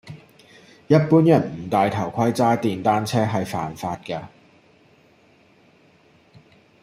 [0.87, 4.19] 一般人唔戴頭盔揸電單車係犯法㗎